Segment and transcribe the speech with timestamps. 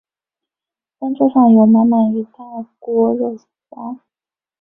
[0.99, 3.37] 餐桌上有满满一大锅肉
[3.69, 3.99] 燥